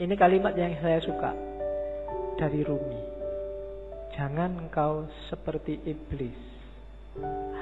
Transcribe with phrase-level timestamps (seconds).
[0.00, 1.28] Ini kalimat yang saya suka
[2.40, 3.04] dari Rumi.
[4.16, 6.40] Jangan engkau seperti iblis,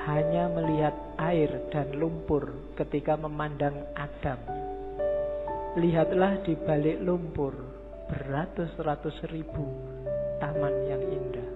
[0.06, 2.46] hanya melihat air dan lumpur
[2.78, 4.38] ketika memandang Adam.
[5.82, 7.58] Lihatlah di balik lumpur
[8.06, 9.66] beratus-ratus ribu
[10.38, 11.50] taman yang indah.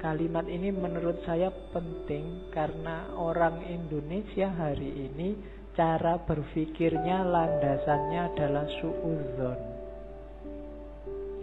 [0.00, 9.60] Kalimat ini menurut saya penting karena orang Indonesia hari ini cara berpikirnya landasannya adalah suudzon.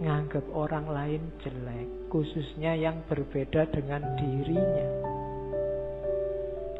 [0.04, 4.88] Nganggap orang lain jelek, khususnya yang berbeda dengan dirinya.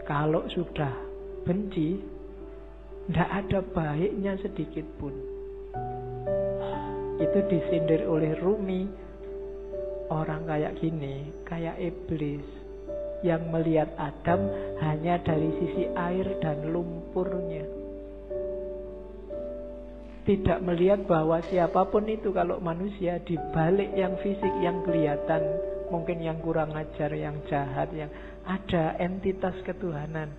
[0.05, 0.92] Kalau sudah
[1.48, 1.96] benci,
[3.09, 5.16] tidak ada baiknya sedikit pun.
[7.16, 9.09] Itu disindir oleh Rumi
[10.07, 12.46] Orang kayak gini, kayak iblis
[13.27, 14.46] yang melihat Adam
[14.79, 17.66] hanya dari sisi air dan lumpurnya.
[20.27, 25.43] Tidak melihat bahwa siapa pun itu kalau manusia di balik yang fisik yang kelihatan,
[25.91, 28.10] mungkin yang kurang ajar, yang jahat, yang
[28.43, 30.30] ada entitas ketuhanan.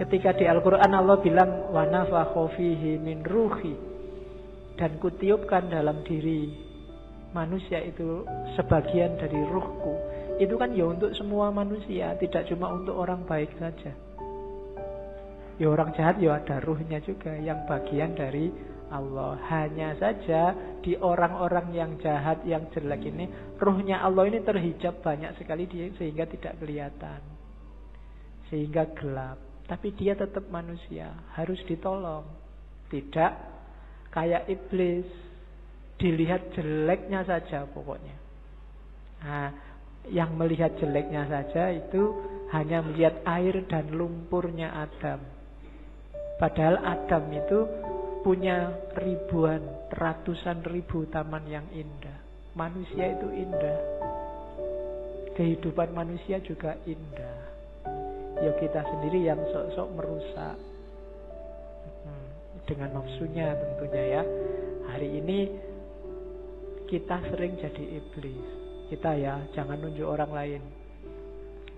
[0.00, 1.84] Ketika di Al-Quran Allah bilang wa
[3.04, 3.74] min ruhi
[4.80, 6.48] dan kutiupkan dalam diri
[7.34, 8.24] manusia itu
[8.56, 13.94] sebagian dari ruhku itu kan ya untuk semua manusia tidak cuma untuk orang baik saja.
[15.54, 18.50] Ya orang jahat ya ada ruhnya juga yang bagian dari
[18.90, 19.38] Allah.
[19.46, 20.50] Hanya saja
[20.82, 23.30] di orang-orang yang jahat yang jelek ini
[23.62, 27.22] ruhnya Allah ini terhijab banyak sekali dia sehingga tidak kelihatan.
[28.50, 29.38] Sehingga gelap.
[29.70, 32.26] Tapi dia tetap manusia harus ditolong.
[32.90, 33.32] Tidak
[34.10, 35.06] kayak iblis
[35.96, 38.16] dilihat jeleknya saja pokoknya.
[39.24, 39.48] Nah,
[40.12, 42.12] yang melihat jeleknya saja itu
[42.52, 45.20] hanya melihat air dan lumpurnya Adam.
[46.36, 47.58] Padahal Adam itu
[48.26, 52.18] punya ribuan, ratusan ribu taman yang indah.
[52.56, 53.78] Manusia itu indah.
[55.34, 57.38] Kehidupan manusia juga indah.
[58.38, 60.56] Ya kita sendiri yang sok-sok merusak.
[62.06, 62.26] Hmm,
[62.66, 64.22] dengan nafsunya tentunya ya.
[64.94, 65.38] Hari ini
[66.86, 68.63] kita sering jadi iblis.
[68.88, 70.62] Kita ya jangan nunjuk orang lain.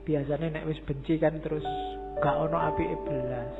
[0.06, 1.66] Biasanya nek wis benci kan terus
[2.22, 3.54] gak ono api iblis.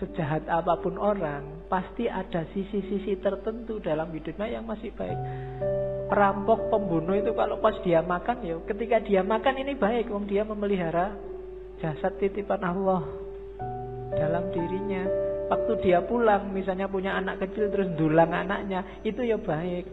[0.00, 5.16] Sejahat apa pun orang, pasti ada sisi-sisi tertentu dalam hidupnya yang masih baik.
[6.08, 10.40] Perampok, pembunuh itu kalau pas dia makan ya, ketika dia makan ini baik, wong dia
[10.48, 11.12] memelihara
[11.84, 13.04] jasad titipan Allah
[14.16, 15.04] dalam dirinya
[15.50, 19.88] waktu dia pulang misalnya punya anak kecil terus dulang anaknya itu ya baik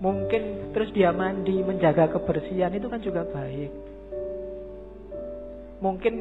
[0.00, 3.72] mungkin terus dia mandi menjaga kebersihan itu kan juga baik.
[5.80, 6.14] Mungkin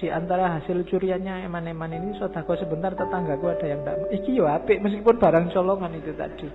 [0.00, 4.80] di antara hasil curiannya eman-eman ini sodako sebentar tetanggaku ada yang tak iki yo apik
[4.80, 6.48] meskipun barang colongan itu tadi.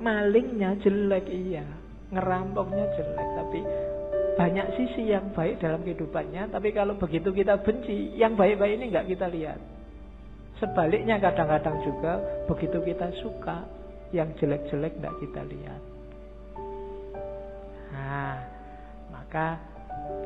[0.00, 1.64] Malingnya jelek iya.
[2.10, 3.60] Ngerampoknya jelek tapi
[4.40, 9.12] banyak sisi yang baik dalam kehidupannya, tapi kalau begitu kita benci, yang baik-baik ini nggak
[9.12, 9.60] kita lihat.
[10.56, 13.68] Sebaliknya kadang-kadang juga begitu kita suka,
[14.10, 15.82] yang jelek-jelek nggak kita lihat.
[17.94, 18.34] Nah,
[19.14, 19.58] maka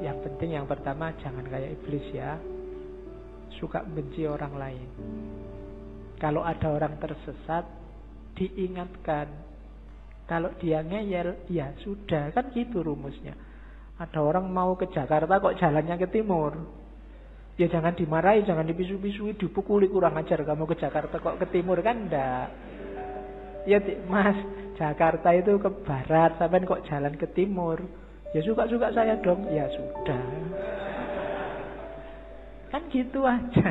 [0.00, 2.40] yang penting yang pertama jangan kayak iblis ya,
[3.60, 4.88] suka benci orang lain.
[6.16, 7.64] Kalau ada orang tersesat,
[8.38, 9.28] diingatkan.
[10.24, 13.36] Kalau dia ngeyel, ya sudah, kan gitu rumusnya.
[14.00, 16.56] Ada orang mau ke Jakarta kok jalannya ke timur.
[17.54, 22.08] Ya jangan dimarahi, jangan dipisu-pisui, dipukuli kurang ajar kamu ke Jakarta kok ke timur kan
[22.08, 22.48] enggak.
[23.64, 24.36] Ya Mas,
[24.76, 27.80] Jakarta itu ke barat, sampai kok jalan ke timur.
[28.36, 29.48] Ya suka-suka saya dong.
[29.48, 30.24] Ya sudah.
[32.68, 33.68] Kan gitu aja.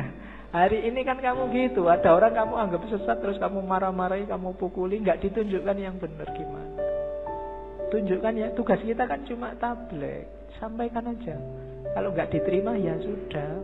[0.54, 5.02] Hari ini kan kamu gitu, ada orang kamu anggap sesat terus kamu marah-marahi, kamu pukuli,
[5.02, 6.94] nggak ditunjukkan yang benar gimana
[7.94, 10.26] tunjukkan ya tugas kita kan cuma tablet
[10.58, 11.38] sampaikan aja
[11.94, 13.62] kalau nggak diterima ya sudah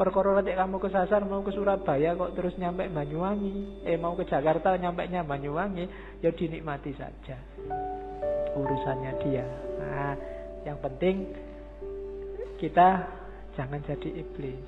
[0.00, 3.84] perkara nanti kamu kesasar mau ke Surabaya kok terus nyampe Banyuwangi.
[3.84, 5.84] Eh mau ke Jakarta nyampe nya Banyuwangi
[6.24, 7.36] ya dinikmati saja.
[8.56, 9.44] Urusannya dia.
[9.76, 10.16] Nah
[10.64, 11.28] yang penting
[12.56, 13.04] kita
[13.60, 14.64] jangan jadi iblis.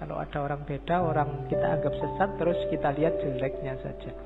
[0.00, 4.16] Kalau ada orang beda orang kita anggap sesat terus kita lihat jeleknya saja